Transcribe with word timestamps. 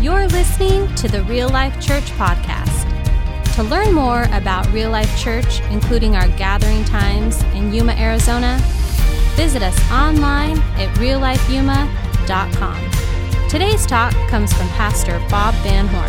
You're 0.00 0.28
listening 0.28 0.94
to 0.94 1.08
the 1.08 1.22
Real 1.24 1.50
Life 1.50 1.78
Church 1.78 2.04
Podcast. 2.12 2.86
To 3.56 3.62
learn 3.62 3.92
more 3.92 4.22
about 4.32 4.66
Real 4.72 4.88
Life 4.88 5.14
Church, 5.18 5.60
including 5.64 6.16
our 6.16 6.26
gathering 6.38 6.86
times 6.86 7.42
in 7.52 7.70
Yuma, 7.70 7.92
Arizona, 7.92 8.58
visit 9.36 9.62
us 9.62 9.78
online 9.90 10.56
at 10.78 10.88
reallifeyuma.com. 10.96 13.48
Today's 13.50 13.84
talk 13.84 14.14
comes 14.30 14.54
from 14.54 14.68
Pastor 14.68 15.18
Bob 15.28 15.52
Van 15.56 15.86
Horn. 15.86 16.08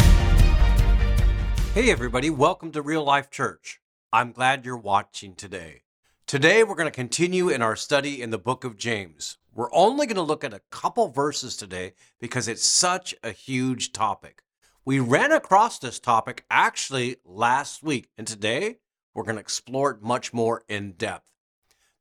Hey, 1.73 1.92
everybody, 1.92 2.30
welcome 2.30 2.71
to 2.71 2.82
Real 2.82 3.04
Life 3.04 3.30
Church. 3.30 3.82
I'm 4.14 4.32
glad 4.32 4.64
you're 4.64 4.78
watching 4.78 5.36
today. 5.36 5.82
Today, 6.28 6.64
we're 6.64 6.76
going 6.76 6.88
to 6.88 6.92
continue 6.92 7.50
in 7.50 7.62
our 7.62 7.76
study 7.76 8.21
in 8.21 8.30
the 8.30 8.38
book 8.38 8.64
of 8.64 8.78
James. 8.78 9.38
We're 9.54 9.73
only 9.73 10.07
going 10.07 10.15
to 10.15 10.21
look 10.21 10.43
at 10.43 10.54
a 10.54 10.61
couple 10.70 11.09
verses 11.09 11.57
today 11.57 11.93
because 12.19 12.47
it's 12.47 12.65
such 12.65 13.14
a 13.21 13.32
huge 13.32 13.92
topic. 13.92 14.43
We 14.86 15.00
ran 15.00 15.33
across 15.33 15.78
this 15.78 16.00
topic 16.00 16.46
actually 16.50 17.18
last 17.25 17.83
week, 17.83 18.09
and 18.18 18.25
today 18.25 18.78
we're 19.14 19.23
going 19.23 19.36
to 19.36 19.42
explore 19.42 19.92
it 19.92 20.01
much 20.01 20.33
more 20.33 20.64
in 20.69 20.93
depth. 20.93 21.29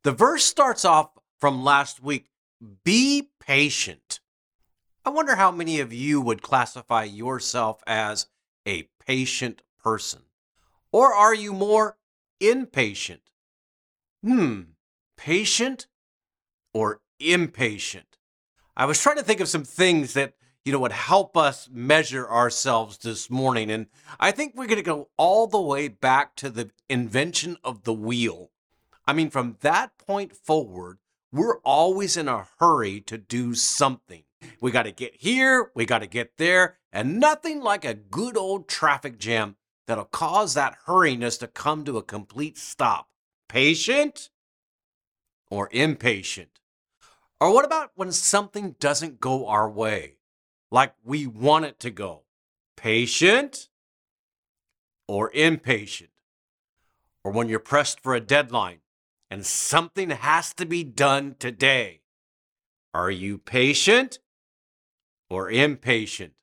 The 0.03 0.13
verse 0.13 0.45
starts 0.45 0.85
off 0.85 1.11
from 1.39 1.63
last 1.63 2.01
week 2.01 2.29
Be 2.83 3.29
patient. 3.39 4.21
I 5.03 5.09
wonder 5.09 5.35
how 5.35 5.51
many 5.51 5.79
of 5.79 5.91
you 5.91 6.21
would 6.21 6.41
classify 6.41 7.03
yourself 7.03 7.83
as 7.85 8.27
a 8.65 8.87
patient 9.05 9.61
person. 9.83 10.21
Or 10.91 11.13
are 11.13 11.35
you 11.35 11.53
more 11.53 11.97
impatient? 12.39 13.21
Hmm, 14.23 14.61
patient 15.17 15.87
or 16.73 17.01
impatient? 17.21 18.17
I 18.75 18.85
was 18.85 19.01
trying 19.01 19.17
to 19.17 19.23
think 19.23 19.39
of 19.39 19.47
some 19.47 19.63
things 19.63 20.13
that, 20.13 20.33
you 20.65 20.71
know, 20.71 20.79
would 20.79 20.91
help 20.91 21.35
us 21.35 21.69
measure 21.71 22.29
ourselves 22.29 22.97
this 22.97 23.29
morning. 23.29 23.69
And 23.69 23.87
I 24.19 24.31
think 24.31 24.53
we're 24.55 24.67
going 24.67 24.77
to 24.77 24.83
go 24.83 25.09
all 25.17 25.47
the 25.47 25.61
way 25.61 25.87
back 25.87 26.35
to 26.37 26.49
the 26.49 26.71
invention 26.89 27.57
of 27.63 27.83
the 27.83 27.93
wheel. 27.93 28.51
I 29.05 29.13
mean, 29.13 29.29
from 29.29 29.57
that 29.61 29.97
point 29.97 30.35
forward, 30.35 30.99
we're 31.31 31.59
always 31.59 32.17
in 32.17 32.27
a 32.27 32.47
hurry 32.59 33.01
to 33.01 33.17
do 33.17 33.55
something. 33.55 34.23
We 34.59 34.71
got 34.71 34.83
to 34.83 34.91
get 34.91 35.15
here, 35.15 35.71
we 35.75 35.85
got 35.85 35.99
to 35.99 36.07
get 36.07 36.37
there, 36.37 36.77
and 36.91 37.19
nothing 37.19 37.61
like 37.61 37.85
a 37.85 37.93
good 37.93 38.37
old 38.37 38.67
traffic 38.67 39.19
jam 39.19 39.55
that'll 39.87 40.05
cause 40.05 40.53
that 40.53 40.77
hurriness 40.87 41.37
to 41.39 41.47
come 41.47 41.83
to 41.85 41.97
a 41.97 42.03
complete 42.03 42.57
stop. 42.57 43.09
Patient 43.47 44.29
or 45.49 45.69
impatient? 45.71 46.60
Or 47.41 47.51
what 47.51 47.65
about 47.65 47.89
when 47.95 48.11
something 48.11 48.75
doesn't 48.79 49.19
go 49.19 49.47
our 49.47 49.67
way, 49.67 50.17
like 50.69 50.93
we 51.03 51.25
want 51.25 51.65
it 51.65 51.79
to 51.79 51.89
go? 51.89 52.21
Patient 52.77 53.67
or 55.07 55.31
impatient? 55.33 56.11
Or 57.23 57.31
when 57.31 57.49
you're 57.49 57.57
pressed 57.57 57.99
for 57.99 58.13
a 58.13 58.19
deadline 58.19 58.81
and 59.31 59.43
something 59.43 60.11
has 60.11 60.53
to 60.53 60.67
be 60.67 60.83
done 60.83 61.35
today? 61.39 62.01
Are 62.93 63.09
you 63.09 63.39
patient 63.39 64.19
or 65.27 65.49
impatient? 65.49 66.33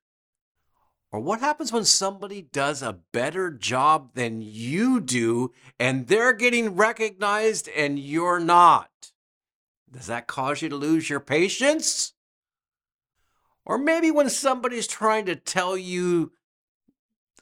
Or 1.12 1.20
what 1.20 1.38
happens 1.38 1.72
when 1.72 1.84
somebody 1.84 2.42
does 2.42 2.83
a 2.83 2.98
better 3.12 3.52
job 3.52 4.14
than 4.14 4.40
you 4.42 4.98
do 4.98 5.52
and 5.78 6.08
they're 6.08 6.33
getting 6.33 6.74
recognized 6.74 7.68
and 7.68 8.00
you're 8.00 8.40
not? 8.40 8.88
Does 9.91 10.06
that 10.06 10.27
cause 10.27 10.62
you 10.62 10.69
to 10.69 10.77
lose 10.77 11.08
your 11.08 11.20
patience? 11.20 12.12
Or 13.64 13.78
maybe 13.78 14.11
when 14.11 14.30
somebody's 14.30 14.86
trying 14.86 15.27
to 15.27 15.36
tell 15.36 15.77
you 15.77 16.33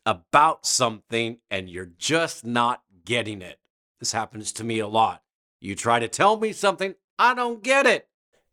about 0.05 0.67
something 0.67 1.39
and 1.51 1.69
you're 1.69 1.91
just 1.99 2.45
not 2.45 2.83
getting 3.05 3.43
it. 3.43 3.59
This 3.99 4.13
happens 4.13 4.53
to 4.53 4.65
me 4.65 4.79
a 4.79 4.87
lot. 4.87 5.23
You 5.61 5.75
try 5.75 5.99
to 5.99 6.09
tell 6.09 6.37
me 6.37 6.53
something, 6.53 6.95
I 7.19 7.35
don't 7.35 7.63
get 7.63 7.87
it. 7.87 8.09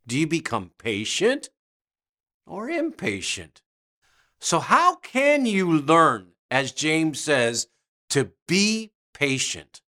Do 0.06 0.18
you 0.18 0.26
become 0.26 0.72
patient 0.78 1.50
or 2.46 2.68
impatient? 2.68 3.62
So, 4.38 4.58
how 4.58 4.96
can 4.96 5.46
you 5.46 5.80
learn, 5.80 6.32
as 6.50 6.72
James 6.72 7.20
says, 7.20 7.68
to 8.10 8.32
be 8.46 8.92
patient? 9.14 9.80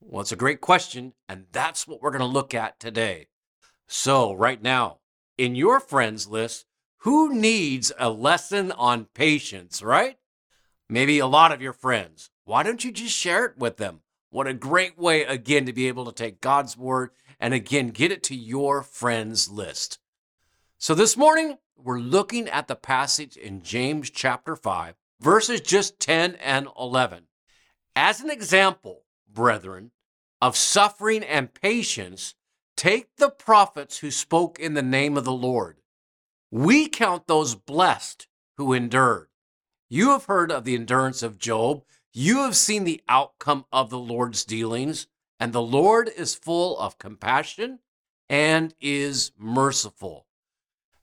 Well, 0.00 0.20
it's 0.20 0.32
a 0.32 0.36
great 0.36 0.60
question, 0.60 1.14
and 1.28 1.46
that's 1.52 1.86
what 1.86 2.02
we're 2.02 2.10
going 2.10 2.20
to 2.20 2.26
look 2.26 2.54
at 2.54 2.78
today. 2.78 3.28
So, 3.94 4.32
right 4.32 4.60
now, 4.60 5.00
in 5.36 5.54
your 5.54 5.78
friends 5.78 6.26
list, 6.26 6.64
who 7.00 7.34
needs 7.34 7.92
a 7.98 8.08
lesson 8.08 8.72
on 8.72 9.04
patience, 9.12 9.82
right? 9.82 10.16
Maybe 10.88 11.18
a 11.18 11.26
lot 11.26 11.52
of 11.52 11.60
your 11.60 11.74
friends. 11.74 12.30
Why 12.46 12.62
don't 12.62 12.82
you 12.82 12.90
just 12.90 13.14
share 13.14 13.44
it 13.44 13.58
with 13.58 13.76
them? 13.76 14.00
What 14.30 14.46
a 14.46 14.54
great 14.54 14.98
way, 14.98 15.24
again, 15.24 15.66
to 15.66 15.74
be 15.74 15.88
able 15.88 16.06
to 16.06 16.12
take 16.12 16.40
God's 16.40 16.74
word 16.74 17.10
and 17.38 17.52
again 17.52 17.88
get 17.88 18.10
it 18.10 18.22
to 18.24 18.34
your 18.34 18.82
friends 18.82 19.50
list. 19.50 19.98
So, 20.78 20.94
this 20.94 21.14
morning, 21.14 21.58
we're 21.76 22.00
looking 22.00 22.48
at 22.48 22.68
the 22.68 22.76
passage 22.76 23.36
in 23.36 23.60
James 23.60 24.08
chapter 24.08 24.56
5, 24.56 24.94
verses 25.20 25.60
just 25.60 26.00
10 26.00 26.36
and 26.36 26.66
11. 26.78 27.24
As 27.94 28.22
an 28.22 28.30
example, 28.30 29.02
brethren, 29.30 29.90
of 30.40 30.56
suffering 30.56 31.22
and 31.22 31.52
patience, 31.52 32.34
take 32.76 33.16
the 33.16 33.30
prophets 33.30 33.98
who 33.98 34.10
spoke 34.10 34.58
in 34.58 34.74
the 34.74 34.82
name 34.82 35.16
of 35.16 35.24
the 35.24 35.32
Lord. 35.32 35.78
We 36.50 36.88
count 36.88 37.26
those 37.26 37.54
blessed 37.54 38.26
who 38.56 38.72
endured. 38.72 39.28
You 39.88 40.10
have 40.10 40.26
heard 40.26 40.50
of 40.50 40.64
the 40.64 40.74
endurance 40.74 41.22
of 41.22 41.38
Job. 41.38 41.84
You 42.12 42.38
have 42.38 42.56
seen 42.56 42.84
the 42.84 43.02
outcome 43.08 43.64
of 43.72 43.90
the 43.90 43.98
Lord's 43.98 44.44
dealings, 44.44 45.06
and 45.40 45.52
the 45.52 45.62
Lord 45.62 46.10
is 46.16 46.34
full 46.34 46.78
of 46.78 46.98
compassion 46.98 47.80
and 48.28 48.74
is 48.80 49.32
merciful. 49.38 50.26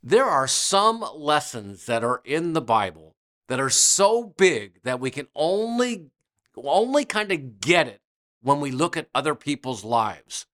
There 0.02 0.25
are 0.25 0.47
some 0.47 1.03
lessons 1.13 1.85
that 1.88 2.03
are 2.03 2.22
in 2.24 2.53
the 2.53 2.62
Bible 2.62 3.16
that 3.47 3.59
are 3.59 3.69
so 3.69 4.24
big 4.24 4.81
that 4.84 5.00
we 5.00 5.12
can 5.12 5.28
only 5.35 6.09
only 6.56 7.06
kind 7.06 7.31
of 7.31 7.59
get 7.59 7.88
it 7.88 8.02
when 8.41 8.59
we 8.59 8.72
look 8.72 8.97
at 8.97 9.09
other 9.13 9.35
people's 9.35 9.84
lives. 9.84 10.46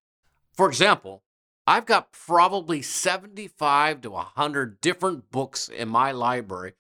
For 0.56 0.70
example, 0.70 1.24
I've 1.68 1.86
got 1.86 2.12
probably 2.12 2.82
75 2.82 4.02
to 4.02 4.12
100 4.12 4.80
different 4.80 5.32
books 5.32 5.68
in 5.68 5.90
my 5.90 6.12
library 6.12 6.74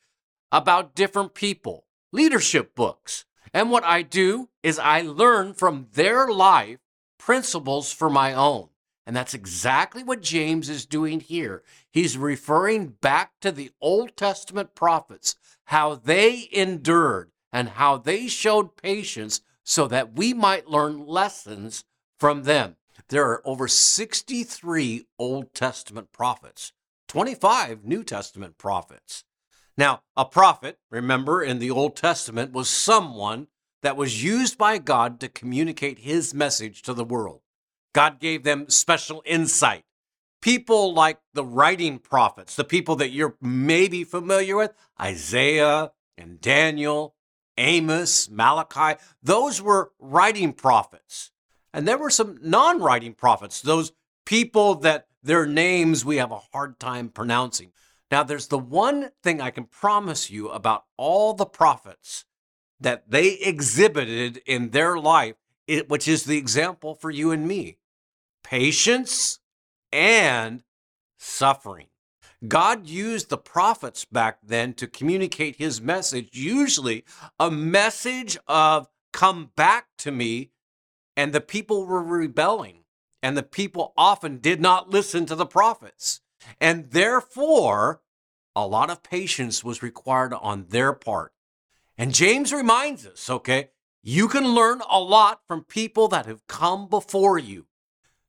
about 0.51 0.95
different 0.95 1.33
people, 1.33 1.85
leadership 2.11 2.75
books. 2.75 3.25
And 3.53 3.71
what 3.71 3.83
I 3.83 4.01
do 4.01 4.49
is 4.63 4.79
I 4.79 5.01
learn 5.01 5.53
from 5.53 5.87
their 5.93 6.27
life 6.27 6.79
principles 7.17 7.91
for 7.91 8.09
my 8.09 8.33
own. 8.33 8.69
And 9.05 9.15
that's 9.15 9.33
exactly 9.33 10.03
what 10.03 10.21
James 10.21 10.69
is 10.69 10.85
doing 10.85 11.19
here. 11.19 11.63
He's 11.91 12.17
referring 12.17 12.95
back 13.01 13.33
to 13.41 13.51
the 13.51 13.71
Old 13.81 14.15
Testament 14.15 14.73
prophets, 14.73 15.35
how 15.65 15.95
they 15.95 16.47
endured 16.51 17.31
and 17.51 17.69
how 17.69 17.97
they 17.97 18.27
showed 18.27 18.77
patience 18.77 19.41
so 19.63 19.87
that 19.87 20.15
we 20.15 20.33
might 20.33 20.67
learn 20.67 21.05
lessons 21.05 21.83
from 22.17 22.43
them. 22.43 22.77
There 23.09 23.25
are 23.29 23.41
over 23.45 23.67
63 23.67 25.05
Old 25.19 25.53
Testament 25.53 26.11
prophets, 26.11 26.73
25 27.07 27.85
New 27.85 28.03
Testament 28.03 28.57
prophets. 28.57 29.23
Now, 29.77 30.01
a 30.15 30.25
prophet, 30.25 30.79
remember, 30.89 31.43
in 31.43 31.59
the 31.59 31.71
Old 31.71 31.95
Testament 31.95 32.53
was 32.53 32.69
someone 32.69 33.47
that 33.83 33.97
was 33.97 34.23
used 34.23 34.57
by 34.57 34.77
God 34.77 35.19
to 35.19 35.29
communicate 35.29 35.99
his 35.99 36.33
message 36.33 36.81
to 36.83 36.93
the 36.93 37.03
world. 37.03 37.41
God 37.93 38.19
gave 38.19 38.43
them 38.43 38.69
special 38.69 39.21
insight. 39.25 39.83
People 40.41 40.93
like 40.93 41.19
the 41.33 41.45
writing 41.45 41.99
prophets, 41.99 42.55
the 42.55 42.63
people 42.63 42.95
that 42.97 43.11
you're 43.11 43.35
maybe 43.41 44.03
familiar 44.03 44.55
with, 44.55 44.73
Isaiah 44.99 45.91
and 46.17 46.39
Daniel, 46.39 47.15
Amos, 47.57 48.29
Malachi, 48.29 48.99
those 49.21 49.61
were 49.61 49.91
writing 49.99 50.53
prophets. 50.53 51.31
And 51.75 51.85
there 51.85 51.97
were 51.97 52.09
some 52.09 52.39
non 52.41 52.79
writing 52.79 53.13
prophets, 53.13 53.61
those 53.61 53.91
people 54.25 54.75
that 54.75 55.07
their 55.21 55.45
names 55.45 56.05
we 56.05 56.17
have 56.17 56.31
a 56.31 56.41
hard 56.53 56.79
time 56.79 57.09
pronouncing. 57.09 57.73
Now, 58.09 58.23
there's 58.23 58.47
the 58.47 58.57
one 58.57 59.11
thing 59.21 59.41
I 59.41 59.51
can 59.51 59.65
promise 59.65 60.29
you 60.29 60.49
about 60.49 60.85
all 60.95 61.33
the 61.33 61.45
prophets 61.45 62.23
that 62.79 63.09
they 63.11 63.33
exhibited 63.33 64.41
in 64.45 64.69
their 64.69 64.97
life, 64.97 65.35
which 65.87 66.07
is 66.07 66.23
the 66.23 66.37
example 66.37 66.95
for 66.95 67.11
you 67.11 67.31
and 67.31 67.45
me 67.45 67.77
patience, 68.41 69.39
and 69.91 70.63
suffering. 71.17 71.87
God 72.47 72.87
used 72.87 73.29
the 73.29 73.37
prophets 73.37 74.05
back 74.05 74.37
then 74.43 74.75
to 74.75 74.87
communicate 74.87 75.55
his 75.55 75.81
message, 75.81 76.29
usually 76.31 77.03
a 77.39 77.49
message 77.49 78.37
of 78.47 78.87
come 79.11 79.51
back 79.55 79.87
to 79.97 80.11
me. 80.11 80.51
And 81.17 81.33
the 81.33 81.41
people 81.41 81.85
were 81.85 82.03
rebelling, 82.03 82.83
and 83.23 83.37
the 83.37 83.43
people 83.43 83.93
often 83.95 84.39
did 84.39 84.59
not 84.59 84.89
listen 84.89 85.25
to 85.27 85.35
the 85.35 85.45
prophets. 85.45 86.21
And 86.59 86.91
therefore, 86.91 88.01
a 88.55 88.67
lot 88.67 88.89
of 88.89 89.03
patience 89.03 89.63
was 89.63 89.81
required 89.83 90.33
on 90.33 90.67
their 90.69 90.93
part. 90.93 91.33
And 91.97 92.13
James 92.13 92.51
reminds 92.51 93.05
us, 93.05 93.29
okay, 93.29 93.69
you 94.03 94.27
can 94.27 94.49
learn 94.49 94.81
a 94.89 94.99
lot 94.99 95.41
from 95.47 95.63
people 95.63 96.07
that 96.09 96.25
have 96.25 96.45
come 96.47 96.87
before 96.87 97.39
you. 97.39 97.65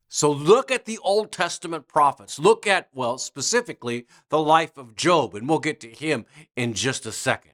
So 0.08 0.30
look 0.30 0.70
at 0.70 0.84
the 0.84 0.98
Old 0.98 1.32
Testament 1.32 1.88
prophets. 1.88 2.38
Look 2.38 2.66
at, 2.66 2.88
well, 2.94 3.18
specifically 3.18 4.06
the 4.28 4.38
life 4.38 4.78
of 4.78 4.94
Job, 4.94 5.34
and 5.34 5.48
we'll 5.48 5.58
get 5.58 5.80
to 5.80 5.90
him 5.90 6.24
in 6.54 6.74
just 6.74 7.04
a 7.04 7.12
second. 7.12 7.52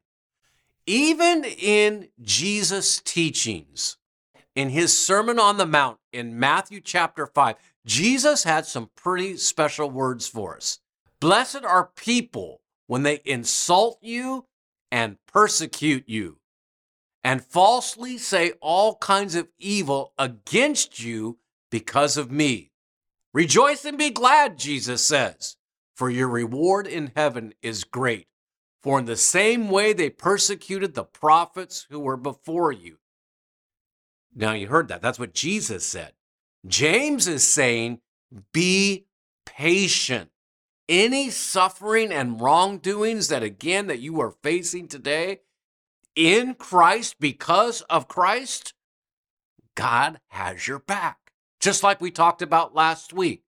Even 0.87 1.45
in 1.45 2.09
Jesus' 2.21 3.01
teachings, 3.01 3.97
in 4.55 4.71
his 4.71 4.97
Sermon 4.97 5.39
on 5.39 5.57
the 5.57 5.67
Mount 5.67 5.99
in 6.13 6.39
Matthew 6.39 6.81
chapter 6.81 7.27
5, 7.27 7.57
Jesus 7.87 8.45
had 8.45 8.67
some 8.67 8.91
pretty 8.95 9.37
special 9.37 9.91
words 9.91 10.29
for 10.29 10.57
us. 10.57 10.79
Blessed 11.21 11.65
are 11.65 11.91
people 11.97 12.61
when 12.87 13.03
they 13.03 13.21
insult 13.25 13.99
you 14.03 14.47
and 14.91 15.17
persecute 15.27 16.09
you 16.09 16.39
and 17.25 17.45
falsely 17.45 18.19
say 18.19 18.53
all 18.61 18.97
kinds 18.97 19.35
of 19.35 19.49
evil 19.59 20.13
against 20.19 21.03
you 21.03 21.39
because 21.71 22.17
of 22.17 22.31
me. 22.31 22.71
Rejoice 23.33 23.85
and 23.85 23.97
be 23.97 24.11
glad, 24.11 24.59
Jesus 24.59 25.03
says, 25.03 25.57
for 25.95 26.11
your 26.11 26.29
reward 26.29 26.87
in 26.87 27.13
heaven 27.17 27.55
is 27.63 27.85
great. 27.85 28.27
For 28.83 28.99
in 28.99 29.05
the 29.05 29.17
same 29.17 29.71
way 29.71 29.93
they 29.93 30.11
persecuted 30.11 30.95
the 30.95 31.05
prophets 31.05 31.87
who 31.89 32.01
were 32.01 32.17
before 32.17 32.73
you. 32.73 32.99
Now 34.35 34.53
you 34.53 34.69
heard 34.69 34.89
that. 34.89 35.03
That's 35.03 35.19
what 35.19 35.35
Jesus 35.35 35.85
said. 35.85 36.13
James 36.67 37.29
is 37.29 37.45
saying, 37.45 38.01
be 38.53 39.07
patient. 39.45 40.31
Any 40.89 41.31
suffering 41.31 42.13
and 42.13 42.41
wrongdoings 42.41 43.29
that, 43.29 43.43
again, 43.43 43.87
that 43.87 44.01
you 44.01 44.21
are 44.21 44.35
facing 44.43 44.89
today 44.89 45.41
in 46.15 46.55
Christ 46.55 47.17
because 47.21 47.83
of 47.83 48.09
Christ, 48.09 48.75
God 49.75 50.21
has 50.29 50.67
your 50.67 50.81
back 50.81 51.23
just 51.63 51.85
like 51.85 52.01
we 52.01 52.11
talked 52.11 52.43
about 52.43 52.75
last 52.75 53.13
week. 53.13 53.45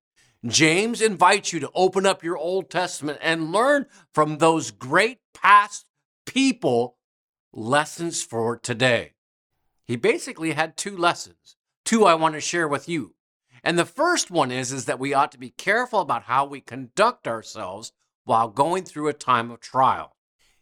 James 0.46 1.02
invites 1.02 1.52
you 1.52 1.58
to 1.60 1.70
open 1.74 2.06
up 2.06 2.22
your 2.22 2.38
Old 2.38 2.70
Testament 2.70 3.18
and 3.20 3.50
learn 3.50 3.86
from 4.12 4.38
those 4.38 4.70
great 4.70 5.18
past 5.34 5.84
people 6.24 6.96
lessons 7.52 8.22
for 8.22 8.56
today. 8.56 9.13
He 9.86 9.96
basically 9.96 10.52
had 10.52 10.76
two 10.76 10.96
lessons. 10.96 11.56
Two 11.84 12.04
I 12.04 12.14
want 12.14 12.34
to 12.34 12.40
share 12.40 12.66
with 12.66 12.88
you. 12.88 13.14
And 13.62 13.78
the 13.78 13.84
first 13.84 14.30
one 14.30 14.50
is, 14.50 14.72
is 14.72 14.86
that 14.86 14.98
we 14.98 15.14
ought 15.14 15.32
to 15.32 15.38
be 15.38 15.50
careful 15.50 16.00
about 16.00 16.24
how 16.24 16.44
we 16.44 16.60
conduct 16.60 17.26
ourselves 17.26 17.92
while 18.24 18.48
going 18.48 18.84
through 18.84 19.08
a 19.08 19.14
time 19.14 19.50
of 19.50 19.60
trial. 19.60 20.16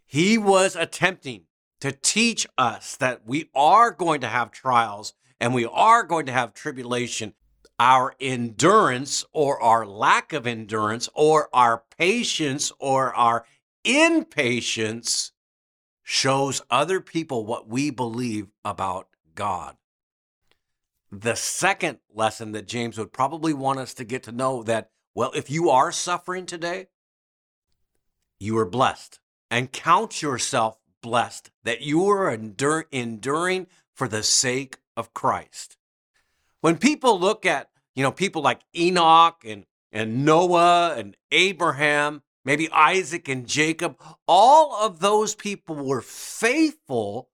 He 0.07 0.39
was 0.39 0.77
attempting 0.77 1.45
to 1.81 1.93
teach 1.93 2.47
us 2.59 2.97
that 2.97 3.27
we 3.27 3.51
are 3.55 3.91
going 3.91 4.21
to 4.21 4.29
have 4.29 4.51
trials 4.51 5.15
and 5.41 5.55
we 5.55 5.67
are 5.67 6.05
going 6.05 6.27
to 6.27 6.33
have 6.33 6.55
tribulation 6.55 7.35
our 7.79 8.15
endurance 8.21 9.25
or 9.33 9.61
our 9.61 9.85
lack 9.85 10.33
of 10.33 10.47
endurance 10.47 11.09
or 11.15 11.49
our 11.53 11.83
patience 11.99 12.71
or 12.79 13.13
our 13.15 13.45
impatience 13.85 15.33
shows 16.05 16.63
other 16.71 17.01
people 17.01 17.45
what 17.45 17.69
we 17.69 17.91
believe 17.91 18.47
about 18.65 19.09
God. 19.35 19.77
The 21.11 21.35
second 21.35 21.99
lesson 22.15 22.53
that 22.53 22.67
James 22.67 22.99
would 22.99 23.13
probably 23.13 23.53
want 23.53 23.79
us 23.79 23.95
to 23.95 24.05
get 24.05 24.23
to 24.25 24.33
know 24.33 24.63
that, 24.63 24.91
well, 25.15 25.33
if 25.35 25.51
you 25.51 25.69
are 25.69 25.93
suffering 25.93 26.47
today, 26.47 26.87
you 28.41 28.57
are 28.59 28.67
blessed 28.67 29.21
and 29.51 29.73
count 29.73 30.23
yourself 30.23 30.79
blessed 31.03 31.51
that 31.65 31.83
you 31.83 32.09
are 32.09 32.35
endur- 32.37 32.85
enduring 32.91 33.67
for 33.95 34.09
the 34.09 34.23
sake 34.23 34.79
of 34.97 35.13
Christ. 35.13 35.77
When 36.61 36.79
people 36.79 37.19
look 37.19 37.45
at 37.45 37.73
you 37.95 38.03
know, 38.03 38.13
people 38.13 38.43
like 38.43 38.61
Enoch 38.77 39.43
and, 39.47 39.67
and 39.91 40.25
Noah 40.25 40.95
and 40.97 41.17
Abraham, 41.31 42.23
maybe 42.45 42.71
Isaac 42.71 43.29
and 43.29 43.47
Jacob, 43.47 43.97
all 44.27 44.75
of 44.75 45.01
those 45.01 45.35
people 45.35 45.77
were 45.77 46.01
faithful 46.01 47.29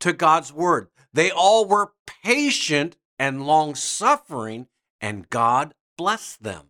to 0.00 0.12
God's 0.12 0.52
word. 0.52 0.88
They 1.12 1.30
all 1.30 1.66
were 1.66 1.92
patient 2.22 2.96
and 3.18 3.46
long 3.46 3.74
suffering, 3.74 4.68
and 5.00 5.28
God 5.30 5.74
blessed 5.96 6.42
them. 6.42 6.68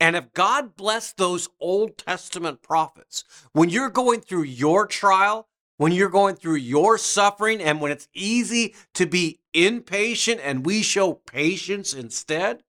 And 0.00 0.16
if 0.16 0.32
God 0.32 0.76
blessed 0.76 1.18
those 1.18 1.48
Old 1.60 1.98
Testament 1.98 2.62
prophets, 2.62 3.22
when 3.52 3.68
you're 3.68 3.90
going 3.90 4.20
through 4.20 4.44
your 4.44 4.86
trial, 4.86 5.48
when 5.76 5.92
you're 5.92 6.08
going 6.08 6.36
through 6.36 6.56
your 6.56 6.98
suffering 6.98 7.62
and 7.62 7.80
when 7.80 7.92
it's 7.92 8.08
easy 8.14 8.74
to 8.94 9.06
be 9.06 9.40
impatient 9.52 10.40
and 10.42 10.64
we 10.64 10.82
show 10.82 11.14
patience 11.14 11.92
instead, 11.92 12.62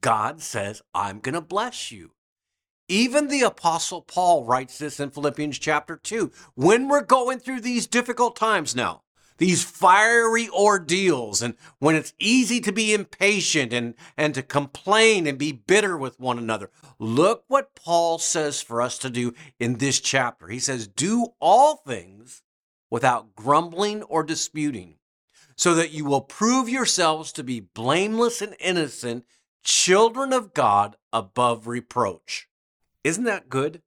God 0.00 0.40
says, 0.40 0.82
I'm 0.94 1.20
going 1.20 1.34
to 1.34 1.40
bless 1.40 1.90
you. 1.90 2.12
Even 2.88 3.28
the 3.28 3.42
Apostle 3.42 4.00
Paul 4.00 4.44
writes 4.44 4.78
this 4.78 4.98
in 4.98 5.10
Philippians 5.10 5.58
chapter 5.58 5.96
2. 5.96 6.32
When 6.54 6.88
we're 6.88 7.02
going 7.02 7.38
through 7.38 7.60
these 7.60 7.86
difficult 7.86 8.36
times 8.36 8.74
now, 8.74 9.02
these 9.38 9.64
fiery 9.64 10.48
ordeals, 10.50 11.42
and 11.42 11.54
when 11.78 11.94
it's 11.94 12.12
easy 12.18 12.60
to 12.60 12.72
be 12.72 12.92
impatient 12.92 13.72
and, 13.72 13.94
and 14.16 14.34
to 14.34 14.42
complain 14.42 15.26
and 15.26 15.38
be 15.38 15.52
bitter 15.52 15.96
with 15.96 16.20
one 16.20 16.38
another. 16.38 16.70
Look 16.98 17.44
what 17.48 17.74
Paul 17.74 18.18
says 18.18 18.60
for 18.60 18.82
us 18.82 18.98
to 18.98 19.10
do 19.10 19.32
in 19.58 19.78
this 19.78 20.00
chapter. 20.00 20.48
He 20.48 20.58
says, 20.58 20.88
Do 20.88 21.28
all 21.40 21.76
things 21.76 22.42
without 22.90 23.34
grumbling 23.36 24.02
or 24.02 24.22
disputing, 24.22 24.96
so 25.56 25.74
that 25.74 25.92
you 25.92 26.04
will 26.04 26.20
prove 26.20 26.68
yourselves 26.68 27.32
to 27.32 27.44
be 27.44 27.60
blameless 27.60 28.42
and 28.42 28.56
innocent, 28.58 29.24
children 29.62 30.32
of 30.32 30.54
God 30.54 30.96
above 31.12 31.66
reproach. 31.66 32.48
Isn't 33.04 33.24
that 33.24 33.48
good? 33.48 33.82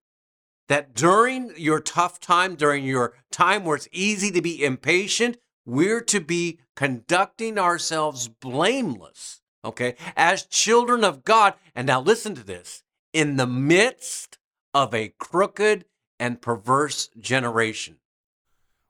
That 0.71 0.93
during 0.93 1.51
your 1.57 1.81
tough 1.81 2.17
time, 2.21 2.55
during 2.55 2.85
your 2.85 3.13
time 3.29 3.65
where 3.65 3.75
it's 3.75 3.89
easy 3.91 4.31
to 4.31 4.41
be 4.41 4.63
impatient, 4.63 5.35
we're 5.65 5.99
to 5.99 6.21
be 6.21 6.59
conducting 6.77 7.59
ourselves 7.59 8.29
blameless, 8.29 9.41
okay, 9.65 9.95
as 10.15 10.45
children 10.45 11.03
of 11.03 11.25
God. 11.25 11.55
And 11.75 11.87
now 11.87 11.99
listen 11.99 12.35
to 12.35 12.43
this 12.45 12.83
in 13.11 13.35
the 13.35 13.45
midst 13.45 14.37
of 14.73 14.93
a 14.93 15.13
crooked 15.19 15.83
and 16.17 16.41
perverse 16.41 17.09
generation. 17.19 17.97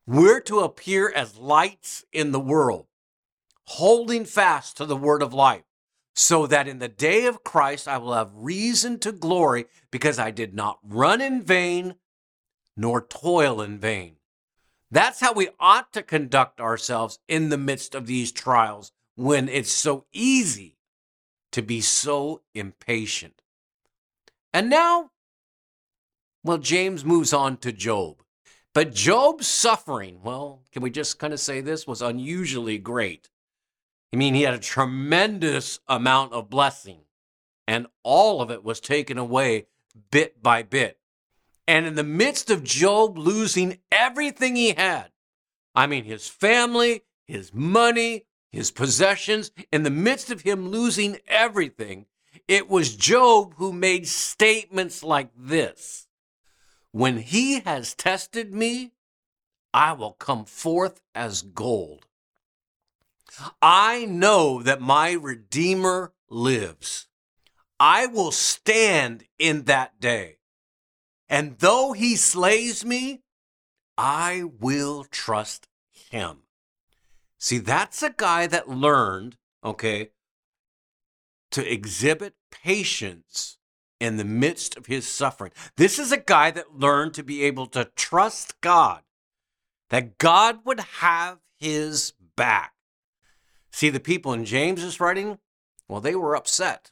We're 0.05 0.41
to 0.41 0.59
appear 0.59 1.11
as 1.11 1.39
lights 1.39 2.05
in 2.13 2.31
the 2.31 2.39
world, 2.39 2.85
holding 3.65 4.25
fast 4.25 4.77
to 4.77 4.85
the 4.85 4.95
word 4.95 5.23
of 5.23 5.33
life 5.33 5.63
so 6.13 6.45
that 6.47 6.67
in 6.67 6.79
the 6.79 6.87
day 6.87 7.25
of 7.25 7.43
Christ 7.43 7.87
I 7.87 7.97
will 7.97 8.13
have 8.13 8.31
reason 8.33 8.99
to 8.99 9.11
glory 9.11 9.65
because 9.91 10.19
I 10.19 10.31
did 10.31 10.53
not 10.53 10.79
run 10.83 11.21
in 11.21 11.41
vain 11.41 11.95
nor 12.75 13.01
toil 13.01 13.61
in 13.61 13.79
vain. 13.79 14.17
That's 14.89 15.21
how 15.21 15.33
we 15.33 15.49
ought 15.59 15.93
to 15.93 16.03
conduct 16.03 16.59
ourselves 16.59 17.19
in 17.27 17.49
the 17.49 17.57
midst 17.57 17.95
of 17.95 18.07
these 18.07 18.31
trials 18.31 18.91
when 19.15 19.47
it's 19.47 19.71
so 19.71 20.05
easy 20.11 20.77
to 21.51 21.61
be 21.61 21.81
so 21.81 22.41
impatient. 22.53 23.41
And 24.53 24.69
now, 24.69 25.11
well, 26.43 26.57
James 26.57 27.05
moves 27.05 27.31
on 27.31 27.57
to 27.57 27.71
Job. 27.71 28.21
But 28.73 28.93
Job's 28.93 29.47
suffering, 29.47 30.21
well, 30.23 30.63
can 30.71 30.81
we 30.81 30.91
just 30.91 31.19
kind 31.19 31.33
of 31.33 31.39
say 31.39 31.61
this, 31.61 31.85
was 31.85 32.01
unusually 32.01 32.77
great. 32.77 33.29
I 34.13 34.17
mean, 34.17 34.33
he 34.33 34.41
had 34.41 34.53
a 34.53 34.59
tremendous 34.59 35.79
amount 35.87 36.33
of 36.33 36.49
blessing, 36.49 37.01
and 37.67 37.87
all 38.03 38.41
of 38.41 38.51
it 38.51 38.63
was 38.63 38.79
taken 38.79 39.17
away 39.17 39.67
bit 40.11 40.43
by 40.43 40.63
bit. 40.63 40.99
And 41.67 41.85
in 41.85 41.95
the 41.95 42.03
midst 42.03 42.49
of 42.49 42.63
Job 42.63 43.17
losing 43.17 43.79
everything 43.91 44.55
he 44.55 44.71
had, 44.71 45.11
I 45.73 45.87
mean, 45.87 46.03
his 46.03 46.27
family, 46.27 47.03
his 47.25 47.53
money, 47.53 48.25
his 48.51 48.71
possessions, 48.71 49.51
in 49.71 49.83
the 49.83 49.89
midst 49.89 50.29
of 50.29 50.41
him 50.41 50.67
losing 50.67 51.19
everything, 51.27 52.07
it 52.47 52.69
was 52.69 52.95
Job 52.95 53.53
who 53.55 53.71
made 53.71 54.07
statements 54.07 55.03
like 55.03 55.29
this 55.37 56.07
When 56.91 57.17
he 57.17 57.61
has 57.61 57.93
tested 57.93 58.53
me, 58.53 58.91
I 59.73 59.93
will 59.93 60.11
come 60.11 60.43
forth 60.43 60.99
as 61.15 61.41
gold. 61.41 62.07
I 63.61 64.05
know 64.05 64.61
that 64.61 64.81
my 64.81 65.11
Redeemer 65.11 66.13
lives. 66.29 67.07
I 67.79 68.05
will 68.05 68.31
stand 68.31 69.25
in 69.39 69.63
that 69.63 69.99
day. 69.99 70.37
And 71.27 71.57
though 71.59 71.93
he 71.93 72.15
slays 72.15 72.85
me, 72.85 73.21
I 73.97 74.43
will 74.59 75.05
trust 75.05 75.67
him. 75.91 76.43
See, 77.37 77.57
that's 77.57 78.03
a 78.03 78.11
guy 78.11 78.47
that 78.47 78.69
learned, 78.69 79.37
okay, 79.63 80.09
to 81.51 81.71
exhibit 81.71 82.35
patience 82.51 83.57
in 83.99 84.17
the 84.17 84.25
midst 84.25 84.77
of 84.77 84.87
his 84.87 85.07
suffering. 85.07 85.51
This 85.77 85.99
is 85.99 86.11
a 86.11 86.17
guy 86.17 86.51
that 86.51 86.77
learned 86.77 87.13
to 87.15 87.23
be 87.23 87.43
able 87.43 87.67
to 87.67 87.85
trust 87.95 88.59
God, 88.61 89.01
that 89.89 90.17
God 90.17 90.59
would 90.65 90.79
have 90.79 91.39
his 91.57 92.13
back. 92.35 92.73
See, 93.71 93.89
the 93.89 93.99
people 93.99 94.33
in 94.33 94.45
James's 94.45 94.99
writing, 94.99 95.39
well, 95.87 96.01
they 96.01 96.15
were 96.15 96.35
upset. 96.35 96.91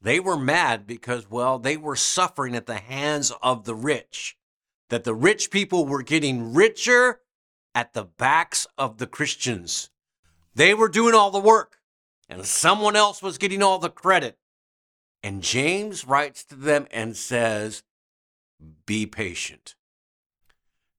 They 0.00 0.20
were 0.20 0.38
mad 0.38 0.86
because, 0.86 1.30
well, 1.30 1.58
they 1.58 1.76
were 1.76 1.96
suffering 1.96 2.54
at 2.54 2.66
the 2.66 2.78
hands 2.78 3.32
of 3.42 3.64
the 3.64 3.74
rich, 3.74 4.36
that 4.90 5.04
the 5.04 5.14
rich 5.14 5.50
people 5.50 5.86
were 5.86 6.02
getting 6.02 6.54
richer 6.54 7.20
at 7.74 7.92
the 7.92 8.04
backs 8.04 8.66
of 8.76 8.98
the 8.98 9.06
Christians. 9.06 9.90
They 10.54 10.72
were 10.72 10.88
doing 10.88 11.14
all 11.14 11.30
the 11.30 11.38
work, 11.38 11.78
and 12.28 12.44
someone 12.44 12.96
else 12.96 13.22
was 13.22 13.38
getting 13.38 13.62
all 13.62 13.78
the 13.78 13.90
credit. 13.90 14.38
And 15.22 15.42
James 15.42 16.06
writes 16.06 16.44
to 16.44 16.54
them 16.54 16.86
and 16.90 17.16
says, 17.16 17.82
Be 18.86 19.04
patient. 19.04 19.74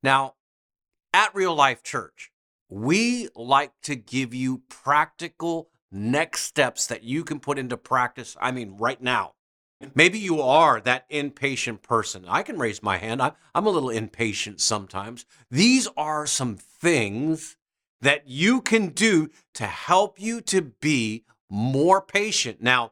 Now, 0.03 0.35
at 1.13 1.33
Real 1.33 1.55
Life 1.55 1.83
Church, 1.83 2.31
we 2.69 3.27
like 3.35 3.73
to 3.83 3.95
give 3.95 4.33
you 4.33 4.61
practical 4.69 5.69
next 5.91 6.43
steps 6.43 6.87
that 6.87 7.03
you 7.03 7.23
can 7.23 7.39
put 7.39 7.57
into 7.57 7.75
practice. 7.75 8.37
I 8.39 8.51
mean, 8.51 8.77
right 8.77 9.01
now. 9.01 9.33
Maybe 9.95 10.19
you 10.19 10.41
are 10.41 10.81
that 10.81 11.05
impatient 11.09 11.83
person. 11.83 12.25
I 12.27 12.43
can 12.43 12.59
raise 12.59 12.83
my 12.83 12.97
hand. 12.97 13.21
I'm, 13.21 13.65
a 13.65 13.69
little 13.69 13.89
impatient 13.89 14.59
sometimes. 14.59 15.25
These 15.49 15.87
are 15.95 16.27
some 16.27 16.57
things 16.57 17.55
that 18.01 18.27
you 18.27 18.59
can 18.61 18.89
do 18.89 19.29
to 19.53 19.65
help 19.65 20.19
you 20.19 20.41
to 20.41 20.61
be 20.61 21.23
more 21.49 22.01
patient. 22.01 22.61
Now, 22.61 22.91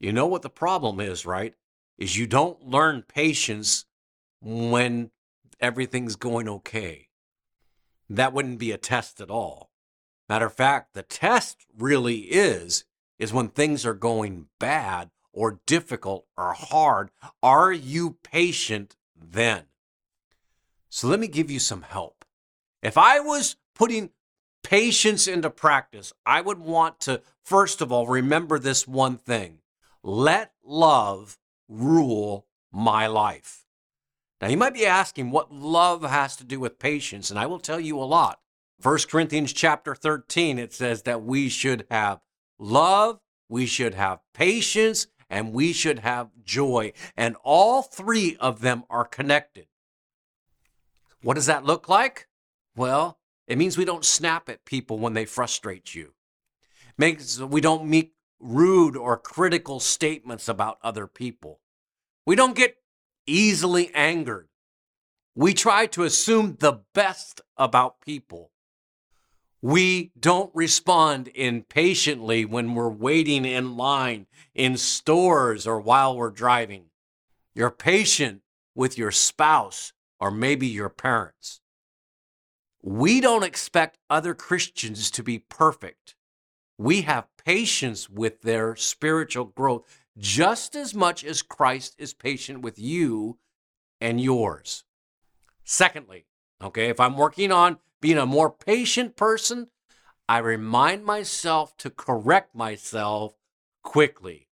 you 0.00 0.12
know 0.12 0.26
what 0.26 0.42
the 0.42 0.50
problem 0.50 0.98
is, 0.98 1.24
right? 1.24 1.54
Is 1.98 2.18
you 2.18 2.26
don't 2.26 2.66
learn 2.66 3.02
patience 3.02 3.84
when 4.40 5.12
everything's 5.60 6.16
going 6.16 6.48
okay. 6.48 7.08
That 8.08 8.32
wouldn't 8.32 8.58
be 8.58 8.72
a 8.72 8.78
test 8.78 9.20
at 9.20 9.30
all. 9.30 9.70
Matter 10.28 10.46
of 10.46 10.54
fact, 10.54 10.94
the 10.94 11.02
test 11.02 11.66
really 11.76 12.20
is 12.20 12.84
is 13.18 13.32
when 13.32 13.48
things 13.48 13.86
are 13.86 13.94
going 13.94 14.46
bad 14.58 15.10
or 15.32 15.60
difficult 15.66 16.26
or 16.36 16.52
hard. 16.52 17.10
Are 17.42 17.72
you 17.72 18.18
patient 18.22 18.96
then? 19.16 19.64
So 20.88 21.08
let 21.08 21.20
me 21.20 21.28
give 21.28 21.50
you 21.50 21.58
some 21.58 21.82
help. 21.82 22.24
If 22.82 22.98
I 22.98 23.20
was 23.20 23.56
putting 23.74 24.10
patience 24.62 25.26
into 25.26 25.50
practice, 25.50 26.12
I 26.24 26.40
would 26.40 26.58
want 26.58 27.00
to, 27.00 27.22
first 27.42 27.80
of 27.80 27.90
all, 27.92 28.06
remember 28.06 28.58
this 28.58 28.86
one 28.86 29.18
thing 29.18 29.58
let 30.02 30.52
love 30.62 31.38
rule 31.68 32.46
my 32.70 33.06
life. 33.06 33.63
Now, 34.40 34.48
you 34.48 34.56
might 34.56 34.74
be 34.74 34.86
asking 34.86 35.30
what 35.30 35.52
love 35.52 36.02
has 36.02 36.36
to 36.36 36.44
do 36.44 36.60
with 36.60 36.78
patience, 36.78 37.30
and 37.30 37.38
I 37.38 37.46
will 37.46 37.60
tell 37.60 37.80
you 37.80 37.98
a 37.98 38.04
lot. 38.04 38.40
1 38.82 38.98
Corinthians 39.08 39.52
chapter 39.52 39.94
13, 39.94 40.58
it 40.58 40.72
says 40.72 41.02
that 41.02 41.22
we 41.22 41.48
should 41.48 41.86
have 41.90 42.20
love, 42.58 43.20
we 43.48 43.66
should 43.66 43.94
have 43.94 44.20
patience, 44.34 45.06
and 45.30 45.52
we 45.52 45.72
should 45.72 46.00
have 46.00 46.30
joy. 46.44 46.92
And 47.16 47.36
all 47.42 47.82
three 47.82 48.36
of 48.38 48.60
them 48.60 48.84
are 48.90 49.04
connected. 49.04 49.66
What 51.22 51.34
does 51.34 51.46
that 51.46 51.64
look 51.64 51.88
like? 51.88 52.28
Well, 52.76 53.18
it 53.46 53.56
means 53.56 53.78
we 53.78 53.84
don't 53.84 54.04
snap 54.04 54.48
at 54.48 54.64
people 54.64 54.98
when 54.98 55.14
they 55.14 55.24
frustrate 55.24 55.94
you. 55.94 56.12
Makes 56.98 57.40
we 57.40 57.60
don't 57.60 57.86
make 57.86 58.12
rude 58.38 58.96
or 58.96 59.16
critical 59.16 59.80
statements 59.80 60.48
about 60.48 60.78
other 60.82 61.06
people. 61.06 61.60
We 62.26 62.36
don't 62.36 62.56
get 62.56 62.76
easily 63.26 63.92
angered. 63.94 64.48
We 65.34 65.54
try 65.54 65.86
to 65.86 66.04
assume 66.04 66.56
the 66.60 66.80
best 66.94 67.40
about 67.56 68.00
people. 68.00 68.50
We 69.60 70.12
don't 70.18 70.50
respond 70.54 71.28
impatiently 71.34 72.44
when 72.44 72.74
we're 72.74 72.90
waiting 72.90 73.44
in 73.44 73.76
line 73.76 74.26
in 74.54 74.76
stores 74.76 75.66
or 75.66 75.80
while 75.80 76.16
we're 76.16 76.30
driving. 76.30 76.90
You're 77.54 77.70
patient 77.70 78.42
with 78.74 78.98
your 78.98 79.10
spouse 79.10 79.92
or 80.20 80.30
maybe 80.30 80.66
your 80.66 80.90
parents. 80.90 81.60
We 82.82 83.20
don't 83.20 83.42
expect 83.42 83.98
other 84.10 84.34
Christians 84.34 85.10
to 85.12 85.22
be 85.22 85.38
perfect. 85.38 86.14
We 86.76 87.02
have 87.02 87.33
patience 87.44 88.08
with 88.08 88.42
their 88.42 88.76
spiritual 88.76 89.44
growth 89.44 89.84
just 90.16 90.76
as 90.76 90.94
much 90.94 91.24
as 91.24 91.42
Christ 91.42 91.94
is 91.98 92.14
patient 92.14 92.62
with 92.62 92.78
you 92.78 93.38
and 94.00 94.20
yours. 94.20 94.84
Secondly, 95.64 96.26
okay, 96.62 96.88
if 96.88 97.00
I'm 97.00 97.16
working 97.16 97.50
on 97.50 97.78
being 98.00 98.18
a 98.18 98.26
more 98.26 98.50
patient 98.50 99.16
person, 99.16 99.68
I 100.28 100.38
remind 100.38 101.04
myself 101.04 101.76
to 101.78 101.90
correct 101.90 102.54
myself 102.54 103.34
quickly. 103.82 104.48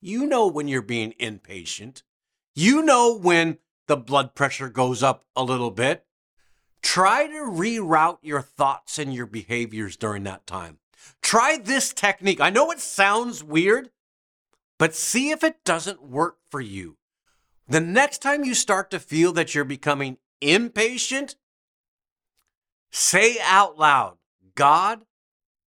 You 0.00 0.26
know 0.26 0.46
when 0.48 0.68
you're 0.68 0.82
being 0.82 1.14
impatient. 1.18 2.02
You 2.54 2.82
know 2.82 3.16
when 3.16 3.58
the 3.86 3.96
blood 3.96 4.34
pressure 4.34 4.68
goes 4.68 5.02
up 5.02 5.24
a 5.36 5.44
little 5.44 5.70
bit. 5.70 6.04
Try 6.82 7.26
to 7.26 7.50
reroute 7.50 8.18
your 8.22 8.42
thoughts 8.42 8.98
and 8.98 9.14
your 9.14 9.26
behaviors 9.26 9.96
during 9.96 10.24
that 10.24 10.46
time. 10.46 10.78
Try 11.32 11.56
this 11.56 11.94
technique. 11.94 12.42
I 12.42 12.50
know 12.50 12.70
it 12.70 12.78
sounds 12.78 13.42
weird, 13.42 13.88
but 14.78 14.94
see 14.94 15.30
if 15.30 15.42
it 15.42 15.64
doesn't 15.64 16.02
work 16.02 16.36
for 16.50 16.60
you. 16.60 16.98
The 17.66 17.80
next 17.80 18.18
time 18.18 18.44
you 18.44 18.52
start 18.52 18.90
to 18.90 19.00
feel 19.00 19.32
that 19.32 19.54
you're 19.54 19.64
becoming 19.64 20.18
impatient, 20.42 21.36
Say 22.90 23.38
out 23.42 23.78
loud, 23.78 24.18
God, 24.54 25.06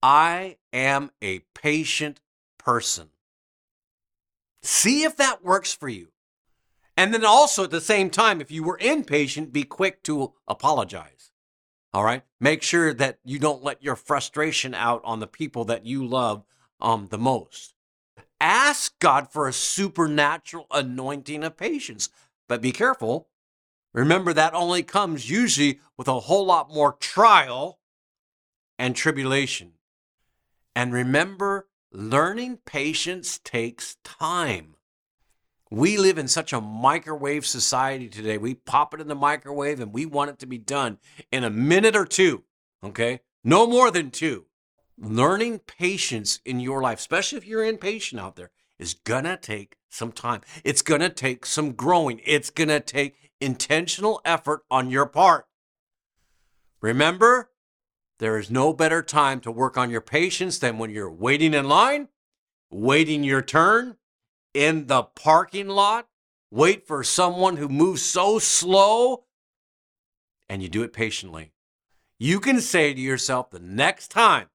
I 0.01 0.59
am 0.73 1.11
a 1.21 1.41
patient 1.57 2.21
person. 2.57 3.09
See 4.63 5.03
if 5.03 5.17
that 5.17 5.43
works 5.45 5.75
for 5.75 5.89
you. 5.89 6.13
And 6.97 7.13
then 7.13 7.25
also 7.25 7.65
at 7.65 7.73
the 7.73 7.81
same 7.81 8.11
time, 8.11 8.41
if 8.41 8.53
you 8.53 8.63
were 8.63 8.79
impatient, 8.81 9.53
be 9.53 9.65
quick 9.65 10.05
to 10.05 10.35
apologize. 10.47 11.33
All 11.93 12.05
right. 12.05 12.23
Make 12.41 12.63
sure 12.63 12.93
that 12.95 13.19
you 13.25 13.39
don't 13.39 13.65
let 13.65 13.83
your 13.83 13.97
frustration 13.97 14.75
out 14.75 15.01
on 15.05 15.21
the 15.21 15.27
people 15.27 15.65
that 15.67 15.87
you 15.87 16.07
love 16.07 16.45
um, 16.81 17.09
the 17.11 17.19
most. 17.19 17.75
Ask 18.41 18.99
God 18.99 19.33
for 19.33 19.49
a 19.49 19.53
supernatural 19.53 20.67
anointing 20.71 21.43
of 21.43 21.57
patience, 21.57 22.09
but 22.47 22.61
be 22.61 22.73
careful 22.73 23.29
Remember, 23.99 24.33
that 24.33 24.55
only 24.55 24.83
comes 24.83 25.31
usually 25.31 25.81
with 25.97 26.09
a 26.09 26.21
whole 26.21 26.47
lot 26.47 26.73
more 26.73 26.93
trial 26.93 27.81
and 28.79 28.95
tribulation. 28.95 29.73
And 30.77 30.93
remember, 30.93 31.69
learning 31.91 32.59
patience 32.65 33.41
takes 33.43 33.97
time. 34.05 34.77
We 35.71 35.97
live 35.99 36.19
in 36.19 36.29
such 36.29 36.53
a 36.53 36.61
microwave 36.61 37.47
society 37.47 38.09
today. 38.09 38.39
We 38.39 38.55
pop 38.55 38.95
it 38.95 39.01
in 39.01 39.09
the 39.09 39.15
microwave 39.15 39.81
and 39.81 39.93
we 39.93 40.07
want 40.07 40.31
it 40.31 40.39
to 40.41 40.47
be 40.47 40.59
done 40.59 40.99
in 41.31 41.45
a 41.45 41.51
minute 41.51 41.95
or 41.95 42.07
two, 42.07 42.45
okay? 42.83 43.21
No 43.45 43.67
more 43.67 43.91
than 43.91 44.11
two. 44.11 44.47
Learning 44.97 45.59
patience 45.59 46.41
in 46.45 46.61
your 46.61 46.83
life, 46.83 46.99
especially 46.99 47.39
if 47.39 47.47
you're 47.47 47.65
impatient 47.65 48.21
out 48.21 48.37
there, 48.37 48.51
is 48.79 48.95
gonna 48.95 49.37
take 49.37 49.77
some 49.89 50.13
time. 50.13 50.41
It's 50.65 50.83
gonna 50.83 51.11
take 51.11 51.45
some 51.45 51.73
growing. 51.73 52.21
It's 52.25 52.51
gonna 52.51 52.81
take 52.81 53.31
intentional 53.41 54.21
effort 54.25 54.63
on 54.71 54.91
your 54.91 55.07
part. 55.07 55.47
Remember, 56.81 57.51
there 58.19 58.39
is 58.39 58.51
no 58.51 58.73
better 58.73 59.03
time 59.03 59.41
to 59.41 59.51
work 59.51 59.77
on 59.77 59.91
your 59.91 60.01
patience 60.01 60.59
than 60.59 60.79
when 60.79 60.91
you're 60.91 61.11
waiting 61.11 61.55
in 61.55 61.69
line, 61.69 62.09
waiting 62.71 63.23
your 63.23 63.43
turn, 63.43 63.97
in 64.55 64.87
the 64.87 65.03
parking 65.03 65.69
lot, 65.69 66.09
wait 66.51 66.87
for 66.87 67.05
someone 67.05 67.57
who 67.57 67.69
moves 67.69 68.03
so 68.03 68.39
slow, 68.39 69.25
and 70.49 70.63
you 70.63 70.69
do 70.69 70.83
it 70.83 70.93
patiently. 70.93 71.53
You 72.19 72.41
can 72.41 72.61
say 72.61 72.95
to 72.95 73.01
yourself 73.01 73.51
the 73.51 73.61
next 73.61 74.09
time 74.09 74.49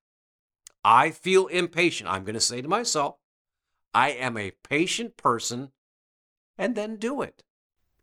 I 0.84 1.12
feel 1.12 1.48
impatient, 1.48 2.10
I'm 2.10 2.24
going 2.24 2.34
to 2.34 2.42
say 2.42 2.62
to 2.62 2.68
myself, 2.68 3.16
I 3.94 4.10
am 4.10 4.38
a 4.38 4.52
patient 4.64 5.18
person, 5.18 5.72
and 6.58 6.76
then 6.76 6.98
do 6.98 7.22
it. 7.22 7.44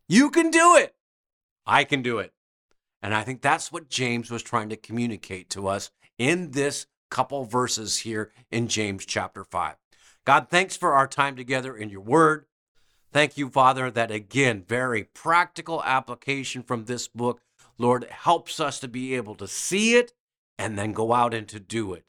You 0.09 0.30
can 0.30 0.50
do 0.50 0.76
it. 0.76 0.94
I 1.66 1.85
can 1.85 2.02
do 2.02 2.18
it. 2.18 2.32
And 3.02 3.14
I 3.14 3.23
think 3.23 3.42
that's 3.42 3.73
what 3.73 3.88
James 3.88 4.30
was 4.30 4.42
trying 4.42 4.68
to 4.70 4.76
communicate 4.76 5.50
to 5.50 5.68
us 5.68 5.90
in 6.18 6.52
this 6.52 6.87
couple 7.11 7.44
verses 7.44 7.99
here 7.99 8.30
in 8.50 8.68
James 8.68 9.04
chapter 9.04 9.44
5. 9.44 9.76
God, 10.31 10.47
thanks 10.49 10.77
for 10.77 10.93
our 10.93 11.09
time 11.09 11.35
together 11.35 11.77
in 11.77 11.91
your 11.91 12.03
word. 12.03 12.45
Thank 13.13 13.37
you, 13.37 13.49
Father, 13.49 13.91
that 13.91 14.13
again, 14.13 14.63
very 14.65 15.03
practical 15.03 15.83
application 15.83 16.63
from 16.63 16.85
this 16.85 17.09
book, 17.09 17.41
Lord, 17.79 18.05
helps 18.05 18.61
us 18.61 18.79
to 18.79 18.87
be 18.87 19.17
able 19.17 19.35
to 19.35 19.49
see 19.49 19.97
it 19.97 20.13
and 20.57 20.79
then 20.79 20.93
go 20.93 21.13
out 21.13 21.35
and 21.35 21.49
to 21.49 21.59
do 21.59 21.95
it. 21.95 22.05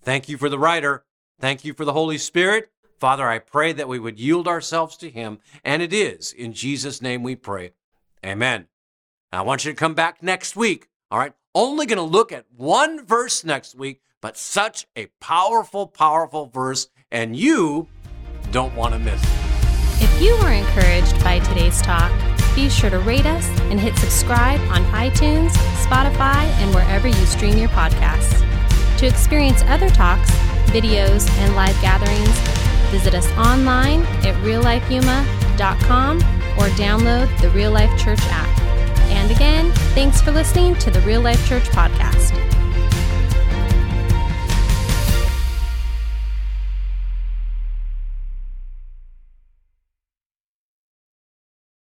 Thank 0.00 0.28
you 0.28 0.38
for 0.38 0.48
the 0.48 0.60
writer. 0.60 1.06
Thank 1.40 1.64
you 1.64 1.74
for 1.74 1.84
the 1.84 1.92
Holy 1.92 2.18
Spirit. 2.18 2.70
Father, 3.00 3.26
I 3.28 3.40
pray 3.40 3.72
that 3.72 3.88
we 3.88 3.98
would 3.98 4.20
yield 4.20 4.46
ourselves 4.46 4.96
to 4.98 5.10
Him, 5.10 5.40
and 5.64 5.82
it 5.82 5.92
is 5.92 6.32
in 6.32 6.52
Jesus' 6.52 7.02
name 7.02 7.24
we 7.24 7.34
pray. 7.34 7.72
Amen. 8.24 8.68
I 9.32 9.42
want 9.42 9.64
you 9.64 9.72
to 9.72 9.76
come 9.76 9.94
back 9.94 10.22
next 10.22 10.54
week. 10.54 10.86
All 11.10 11.18
right. 11.18 11.32
Only 11.52 11.86
going 11.86 11.96
to 11.96 12.02
look 12.04 12.30
at 12.30 12.46
one 12.56 13.04
verse 13.04 13.42
next 13.42 13.74
week, 13.74 14.02
but 14.20 14.36
such 14.36 14.86
a 14.94 15.06
powerful, 15.20 15.88
powerful 15.88 16.46
verse, 16.46 16.88
and 17.10 17.36
you 17.36 17.86
don't 18.50 18.74
want 18.74 18.94
to 18.94 18.98
miss 18.98 19.22
it. 19.22 20.02
If 20.02 20.22
you 20.22 20.36
were 20.38 20.52
encouraged 20.52 21.22
by 21.22 21.38
today's 21.40 21.80
talk, 21.80 22.12
be 22.54 22.68
sure 22.68 22.90
to 22.90 22.98
rate 23.00 23.26
us 23.26 23.46
and 23.70 23.78
hit 23.78 23.96
subscribe 23.96 24.60
on 24.70 24.82
iTunes, 24.86 25.50
Spotify, 25.84 26.44
and 26.60 26.74
wherever 26.74 27.06
you 27.06 27.26
stream 27.26 27.56
your 27.58 27.68
podcasts. 27.70 28.40
To 28.98 29.06
experience 29.06 29.62
other 29.64 29.90
talks, 29.90 30.30
videos, 30.70 31.28
and 31.38 31.54
live 31.54 31.78
gatherings, 31.80 32.38
visit 32.90 33.14
us 33.14 33.30
online 33.32 34.02
at 34.24 34.34
reallifeyuma.com 34.42 36.18
or 36.58 36.68
download 36.76 37.40
the 37.40 37.50
Real 37.50 37.70
Life 37.70 37.90
Church 38.02 38.20
app. 38.22 38.58
And 39.10 39.30
again, 39.30 39.70
thanks 39.94 40.20
for 40.20 40.32
listening 40.32 40.74
to 40.76 40.90
the 40.90 41.00
Real 41.02 41.20
Life 41.20 41.46
Church 41.46 41.64
podcast. 41.64 42.45